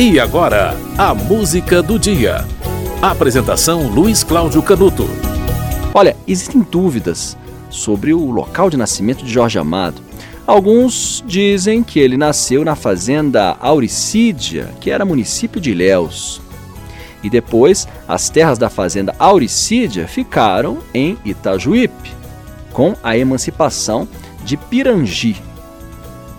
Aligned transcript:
E 0.00 0.20
agora, 0.20 0.76
a 0.96 1.12
música 1.12 1.82
do 1.82 1.98
dia. 1.98 2.44
Apresentação 3.02 3.88
Luiz 3.88 4.22
Cláudio 4.22 4.62
Canuto. 4.62 5.10
Olha, 5.92 6.16
existem 6.24 6.60
dúvidas 6.60 7.36
sobre 7.68 8.14
o 8.14 8.30
local 8.30 8.70
de 8.70 8.76
nascimento 8.76 9.24
de 9.24 9.32
Jorge 9.32 9.58
Amado. 9.58 10.00
Alguns 10.46 11.24
dizem 11.26 11.82
que 11.82 11.98
ele 11.98 12.16
nasceu 12.16 12.64
na 12.64 12.76
fazenda 12.76 13.56
Auricídia, 13.58 14.72
que 14.80 14.88
era 14.88 15.04
município 15.04 15.60
de 15.60 15.72
Ilhéus. 15.72 16.40
E 17.20 17.28
depois, 17.28 17.88
as 18.06 18.30
terras 18.30 18.56
da 18.56 18.70
fazenda 18.70 19.16
Auricídia 19.18 20.06
ficaram 20.06 20.78
em 20.94 21.18
Itajuípe, 21.24 22.12
com 22.72 22.94
a 23.02 23.18
emancipação 23.18 24.06
de 24.44 24.56
Pirangi. 24.56 25.42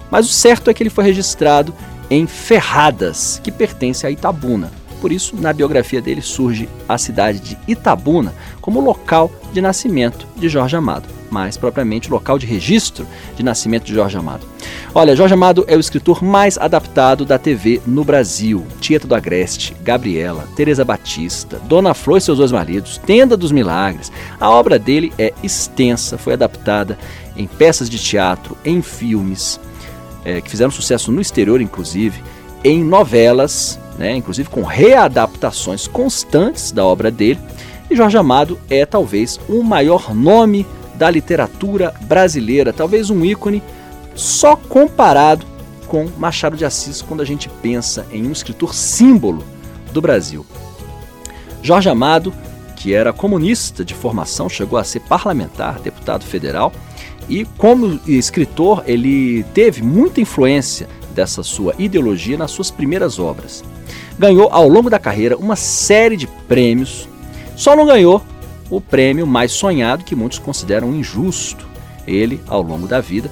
Mas 0.10 0.26
o 0.26 0.32
certo 0.32 0.70
é 0.70 0.74
que 0.74 0.82
ele 0.82 0.90
foi 0.90 1.04
registrado 1.04 1.74
em 2.10 2.26
Ferradas, 2.26 3.40
que 3.44 3.52
pertence 3.52 4.06
a 4.06 4.12
Itabuna. 4.12 4.72
Por 5.02 5.12
isso, 5.12 5.36
na 5.38 5.54
biografia 5.54 6.02
dele 6.02 6.22
surge 6.22 6.68
a 6.88 6.98
cidade 6.98 7.40
de 7.40 7.58
Itabuna 7.68 8.34
como 8.60 8.82
local 8.82 9.32
de 9.54 9.62
nascimento 9.62 10.28
de 10.36 10.50
Jorge 10.50 10.76
Amado, 10.76 11.08
mais 11.32 11.56
propriamente 11.56 12.12
local 12.12 12.38
de 12.38 12.46
registro 12.46 13.08
de 13.36 13.42
nascimento 13.42 13.86
de 13.86 13.94
Jorge 13.94 14.18
Amado. 14.18 14.46
Olha, 14.94 15.16
Jorge 15.16 15.34
Amado 15.34 15.64
é 15.68 15.78
o 15.78 15.80
escritor 15.80 16.22
mais 16.22 16.58
adaptado 16.58 17.24
da 17.24 17.38
TV 17.38 17.82
no 17.86 18.04
Brasil. 18.04 18.66
Tieta 18.82 19.08
do 19.08 19.16
Agreste, 19.16 19.76
Gabriela, 19.82 20.48
Teresa 20.56 20.84
Batista, 20.84 21.60
Dona 21.66 21.94
Flor 21.94 22.18
e 22.18 22.22
seus 22.22 22.38
dois 22.38 22.52
maridos, 22.52 22.98
Tenda 22.98 23.38
dos 23.38 23.52
Milagres. 23.52 24.12
A 24.40 24.50
obra 24.50 24.78
dele 24.78 25.14
é 25.18 25.34
extensa, 25.42 26.18
foi 26.18 26.34
adaptada 26.34 26.98
em 27.38 27.48
peças 27.48 27.90
de 27.90 27.98
teatro, 27.98 28.58
em 28.66 28.82
filmes, 28.82 29.60
é, 30.30 30.42
que 30.42 30.50
fizeram 30.50 30.72
sucesso 30.72 31.12
no 31.12 31.20
exterior, 31.20 31.60
inclusive, 31.60 32.22
em 32.64 32.84
novelas, 32.84 33.80
né, 33.98 34.16
inclusive 34.16 34.50
com 34.50 34.62
readaptações 34.62 35.88
constantes 35.88 36.72
da 36.72 36.86
obra 36.86 37.10
dele. 37.10 37.40
E 37.90 37.96
Jorge 37.96 38.18
Amado 38.18 38.60
é 38.70 38.86
talvez 38.86 39.40
o 39.50 39.64
maior 39.64 40.14
nome 40.14 40.66
da 40.96 41.10
literatura 41.10 41.94
brasileira, 42.02 42.72
talvez 42.72 43.10
um 43.10 43.26
ícone 43.26 43.64
só 44.14 44.56
comparado 44.56 45.46
com 45.88 46.08
Machado 46.18 46.56
de 46.56 46.66
Assis 46.66 47.02
quando 47.02 47.22
a 47.22 47.26
gente 47.26 47.50
pensa 47.62 48.06
em 48.12 48.28
um 48.28 48.32
escritor 48.32 48.76
símbolo 48.76 49.44
do 49.92 50.02
Brasil. 50.02 50.46
Jorge 51.64 51.90
Amado, 51.90 52.32
que 52.80 52.94
era 52.94 53.14
comunista 53.14 53.84
de 53.84 53.94
formação, 53.94 54.50
chegou 54.50 54.80
a 54.80 54.84
ser 54.84 55.02
parlamentar, 55.02 55.80
deputado 55.80 56.26
federal 56.26 56.72
e 57.30 57.46
como 57.58 58.00
escritor, 58.08 58.84
ele 58.88 59.44
teve 59.54 59.84
muita 59.84 60.20
influência 60.22 60.88
dessa 61.14 61.44
sua 61.44 61.76
ideologia 61.78 62.38
nas 62.38 62.50
suas 62.50 62.72
primeiras 62.72 63.20
obras. 63.20 63.64
Ganhou 64.18 64.50
ao 64.52 64.68
longo 64.68 64.90
da 64.90 64.98
carreira 64.98 65.38
uma 65.38 65.56
série 65.56 66.18
de 66.18 66.26
prêmios, 66.48 67.08
só 67.56 67.76
não 67.76 67.86
ganhou 67.86 68.24
o 68.70 68.80
prêmio 68.80 69.28
mais 69.28 69.52
sonhado 69.52 70.04
que 70.04 70.16
muitos 70.16 70.40
consideram 70.40 70.96
injusto. 70.96 71.68
Ele, 72.08 72.42
ao 72.48 72.62
longo 72.62 72.88
da 72.88 73.00
vida, 73.00 73.30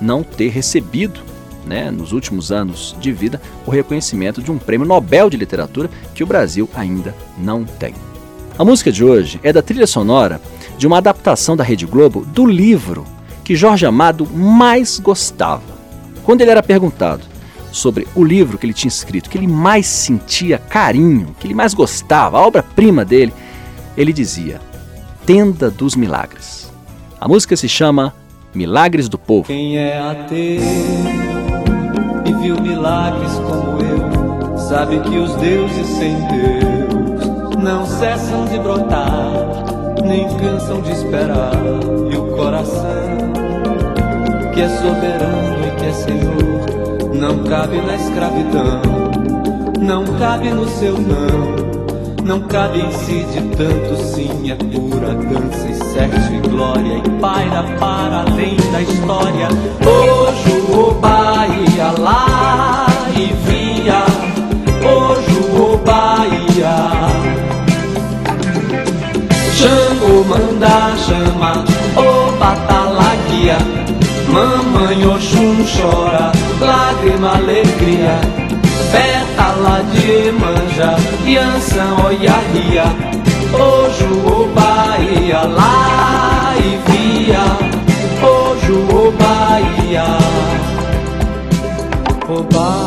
não 0.00 0.22
ter 0.22 0.48
recebido, 0.48 1.20
né, 1.64 1.90
nos 1.90 2.12
últimos 2.12 2.50
anos 2.50 2.96
de 3.00 3.12
vida, 3.12 3.40
o 3.64 3.70
reconhecimento 3.70 4.42
de 4.42 4.50
um 4.50 4.58
prêmio 4.58 4.86
Nobel 4.86 5.30
de 5.30 5.36
Literatura 5.36 5.88
que 6.14 6.24
o 6.24 6.26
Brasil 6.26 6.68
ainda 6.74 7.14
não 7.38 7.64
tem. 7.64 7.94
A 8.58 8.64
música 8.64 8.90
de 8.90 9.04
hoje 9.04 9.38
é 9.44 9.52
da 9.52 9.62
trilha 9.62 9.86
sonora 9.86 10.40
de 10.76 10.84
uma 10.84 10.98
adaptação 10.98 11.56
da 11.56 11.62
Rede 11.62 11.86
Globo 11.86 12.24
do 12.24 12.44
livro 12.44 13.06
que 13.44 13.54
Jorge 13.54 13.86
Amado 13.86 14.26
mais 14.26 14.98
gostava. 14.98 15.62
Quando 16.24 16.40
ele 16.40 16.50
era 16.50 16.60
perguntado 16.60 17.22
sobre 17.70 18.08
o 18.16 18.24
livro 18.24 18.58
que 18.58 18.66
ele 18.66 18.74
tinha 18.74 18.88
escrito, 18.88 19.30
que 19.30 19.38
ele 19.38 19.46
mais 19.46 19.86
sentia 19.86 20.58
carinho, 20.58 21.36
que 21.38 21.46
ele 21.46 21.54
mais 21.54 21.72
gostava, 21.72 22.36
a 22.36 22.44
obra-prima 22.44 23.04
dele, 23.04 23.32
ele 23.96 24.12
dizia: 24.12 24.60
Tenda 25.24 25.70
dos 25.70 25.94
Milagres. 25.94 26.68
A 27.20 27.28
música 27.28 27.56
se 27.56 27.68
chama 27.68 28.12
Milagres 28.52 29.08
do 29.08 29.16
Povo. 29.18 29.46
Quem 29.46 29.78
é 29.78 30.00
ateu 30.00 30.60
e 32.26 32.32
viu 32.42 32.60
milagres 32.60 33.34
como 33.34 33.78
eu, 33.80 34.58
sabe 34.58 34.98
que 34.98 35.16
os 35.16 35.32
deuses 35.36 35.86
sem 35.86 36.14
Deus 36.26 36.67
não 37.58 37.84
cessam 37.84 38.44
de 38.44 38.58
brotar, 38.58 39.32
nem 40.04 40.28
cansam 40.36 40.80
de 40.80 40.92
esperar, 40.92 41.52
e 42.10 42.16
o 42.16 42.36
coração 42.36 43.32
que 44.54 44.60
é 44.60 44.68
soberano 44.68 45.66
e 45.66 45.70
que 45.76 45.86
é 45.86 45.92
Senhor, 45.92 47.14
não 47.14 47.42
cabe 47.44 47.76
na 47.78 47.96
escravidão, 47.96 48.82
não 49.80 50.04
cabe 50.18 50.50
no 50.50 50.68
seu 50.68 50.94
não, 50.94 51.68
não 52.24 52.40
cabe 52.42 52.80
em 52.80 52.92
si 52.92 53.26
de 53.32 53.40
tanto 53.56 53.96
sim, 54.04 54.50
é 54.50 54.54
pura 54.54 55.14
dança 55.14 55.68
e 55.68 55.74
sexo 55.74 56.32
e 56.32 56.48
glória, 56.48 56.98
e 56.98 57.10
paira 57.20 57.64
para 57.80 58.20
além 58.20 58.56
da 58.70 58.82
história. 58.82 59.48
Hoje 59.84 60.72
o 60.72 60.92
Bahia 60.94 61.92
lá 61.98 62.86
e 63.16 63.47
Oxum 75.28 75.62
chora, 75.66 76.32
lágrima, 76.58 77.36
alegria. 77.36 78.18
Pétala 78.90 79.82
de 79.92 80.32
manja, 80.32 80.96
Yansan 81.26 81.96
ria 82.54 82.84
Ojo 83.52 84.06
o 84.26 84.48
Bahia, 84.54 85.42
lá 85.42 86.54
e 86.56 86.80
via. 86.88 87.44
Ojo 88.22 88.78
o 88.88 89.12
Bahia. 89.12 90.06
Obá 92.26 92.78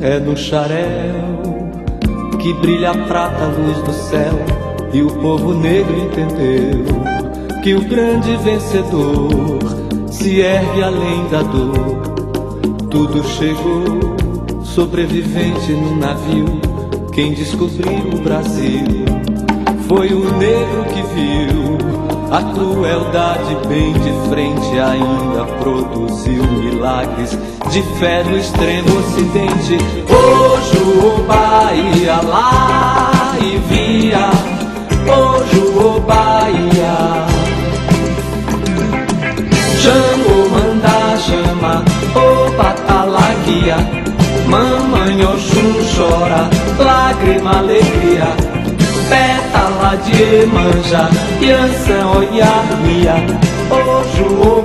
é 0.00 0.18
no 0.20 0.36
xaréu 0.36 1.70
Que 2.38 2.52
brilha 2.54 2.90
a 2.90 2.94
prata, 3.06 3.44
a 3.44 3.46
luz 3.46 3.78
do 3.78 3.92
céu 3.92 4.34
E 4.92 5.02
o 5.02 5.10
povo 5.20 5.54
negro 5.54 5.96
entendeu 5.96 6.84
que 7.62 7.74
o 7.74 7.80
grande 7.82 8.36
vencedor 8.38 9.81
se 10.12 10.40
ergue 10.40 10.82
além 10.82 11.26
da 11.28 11.42
dor. 11.42 12.02
Tudo 12.90 13.24
chegou, 13.24 14.62
sobrevivente 14.62 15.72
no 15.72 15.96
navio. 15.96 16.60
Quem 17.12 17.32
descobriu 17.32 18.10
o 18.14 18.18
Brasil 18.22 18.84
foi 19.88 20.12
o 20.12 20.36
negro 20.36 20.84
que 20.84 21.02
viu 21.14 21.78
a 22.30 22.42
crueldade 22.54 23.56
bem 23.66 23.92
de 23.94 24.28
frente. 24.28 24.78
Ainda 24.78 25.44
produziu 25.60 26.44
milagres 26.44 27.38
de 27.70 27.82
fé 27.98 28.22
no 28.22 28.36
extremo 28.36 28.98
ocidente. 28.98 29.78
Hoje 30.08 30.78
o 30.78 31.22
Bahia 31.26 32.20
lá 32.22 33.34
e 33.40 33.56
via. 33.68 34.30
Hoje 35.04 35.58
o 35.58 36.00
Bahia 36.00 37.31
patalaguia 43.72 44.02
Mamãe 44.48 45.24
Oxum 45.24 45.72
chora, 45.94 46.50
lágrima, 46.78 47.58
alegria. 47.58 48.36
Pétala 49.08 49.96
de 49.96 50.46
manja, 50.46 51.08
Yansan 51.40 52.06
olharia 52.16 53.14
Hoje 53.70 54.22
o 54.22 54.62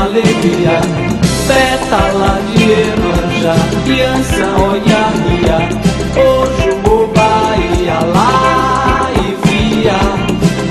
com 0.00 0.02
alegria. 0.02 0.80
Pétala 1.46 2.40
de 2.46 2.62
Iemanjá, 2.62 3.56
criança 3.84 4.44
olha 4.58 5.02
ria. 5.26 5.58
Hoje 6.16 6.70
o 6.86 7.06
Bahia 7.08 7.98
lá 8.14 9.10
e 9.16 9.28
via. 9.46 10.00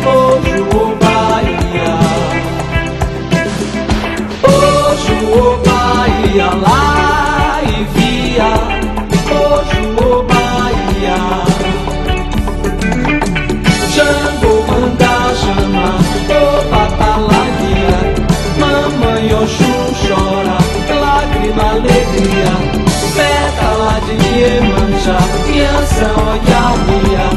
Hoje 0.08 0.58
o 0.62 0.96
Bahia. 0.96 1.94
Hoje 4.44 5.14
o 5.26 5.58
Bahia 5.68 6.50
lá 6.56 7.62
e 7.64 7.84
via. 8.00 8.52
Hoje 9.36 9.80
o 9.98 10.24
Bahia. 10.24 11.20
Chama 13.94 14.39
alegria. 21.80 22.52
Pétala 23.16 23.96
de 24.06 24.16
Iemanjá 24.38 25.20
Criança, 25.46 26.06
olha, 26.18 26.64
via 26.86 27.28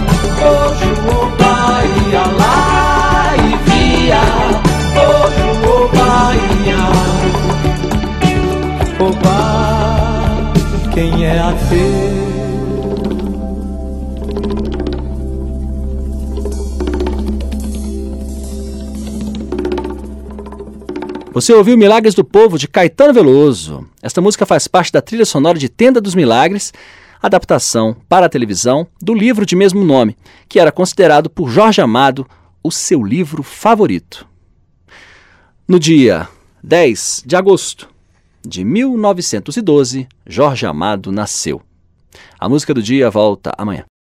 Hoje 0.43 0.91
o 1.09 1.21
bahia 1.43 2.25
lá 2.39 3.35
e 3.37 3.39
via. 3.71 4.25
Hoje 5.03 5.45
o 5.67 5.79
bahia. 5.97 6.83
O 8.99 9.03
Opa, 9.05 9.41
quem 10.93 11.25
é 11.25 11.39
a 11.39 11.49
ateu 11.49 12.22
Você 21.35 21.55
ouviu 21.55 21.79
Milagres 21.79 22.15
do 22.15 22.23
Povo 22.23 22.59
de 22.59 22.69
Caetano 22.69 23.15
Veloso. 23.15 23.89
Esta 24.03 24.21
música 24.21 24.45
faz 24.45 24.69
parte 24.69 24.93
da 24.93 25.01
trilha 25.01 25.25
sonora 25.25 25.59
de 25.59 25.67
Tenda 25.67 25.99
dos 25.99 26.15
Milagres, 26.15 26.75
adaptação 27.23 27.97
para 28.07 28.27
a 28.27 28.29
televisão 28.29 28.87
do 29.01 29.15
livro 29.15 29.47
de 29.47 29.57
mesmo 29.57 29.83
nome, 29.83 30.15
que 30.47 30.61
era 30.61 30.71
considerado 30.71 31.31
por 31.31 31.49
Jorge 31.49 31.81
Amado 31.81 32.29
o 32.63 32.71
seu 32.71 33.03
livro 33.03 33.43
favorito. 33.43 34.29
No 35.67 35.81
dia 35.81 36.29
10 36.63 37.23
de 37.25 37.35
agosto 37.35 37.89
de 38.47 38.63
1912, 38.63 40.07
Jorge 40.27 40.67
Amado 40.67 41.11
nasceu. 41.11 41.63
A 42.39 42.47
música 42.47 42.75
do 42.75 42.83
dia 42.83 43.09
volta 43.09 43.55
amanhã. 43.57 43.85